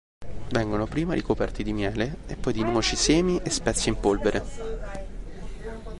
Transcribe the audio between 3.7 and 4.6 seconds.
in polvere.